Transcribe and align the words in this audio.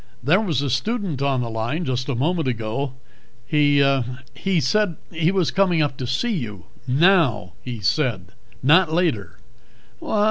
There 0.23 0.41
was 0.41 0.63
a 0.63 0.71
student 0.71 1.21
on 1.21 1.41
the 1.41 1.49
line 1.51 1.85
just 1.85 2.09
a 2.09 2.15
moment 2.15 2.47
ago. 2.47 2.93
He 3.45 3.83
he 4.33 4.59
said 4.59 4.95
he 5.11 5.31
was 5.31 5.51
coming 5.51 5.83
up 5.83 5.95
to 5.97 6.07
see 6.07 6.33
you. 6.33 6.65
Now, 6.87 7.53
he 7.61 7.81
said, 7.81 8.31
not 8.63 8.91
later." 8.91 9.37